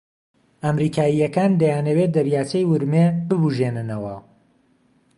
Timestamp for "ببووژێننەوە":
3.27-4.15